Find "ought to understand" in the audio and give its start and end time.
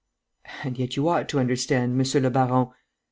1.09-1.95